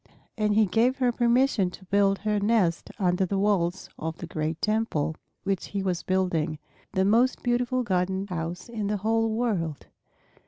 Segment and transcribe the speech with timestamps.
[0.35, 4.59] And he gave her permission to build her nest under the walls of the great
[4.59, 6.57] Temple which he was building,
[6.93, 9.85] the most beautiful, golden house in the whole world.